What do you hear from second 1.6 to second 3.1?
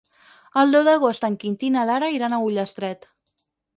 i na Lara iran a Ullastret.